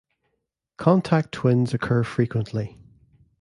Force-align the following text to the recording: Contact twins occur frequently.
Contact 0.77 1.31
twins 1.31 1.75
occur 1.75 2.03
frequently. 2.03 2.75